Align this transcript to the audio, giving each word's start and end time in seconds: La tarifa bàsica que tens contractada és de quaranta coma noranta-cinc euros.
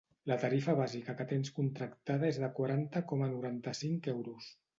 La 0.29 0.35
tarifa 0.43 0.73
bàsica 0.79 1.13
que 1.19 1.27
tens 1.31 1.51
contractada 1.57 2.27
és 2.33 2.41
de 2.45 2.49
quaranta 2.61 3.03
coma 3.13 3.29
noranta-cinc 3.37 4.11
euros. 4.17 4.51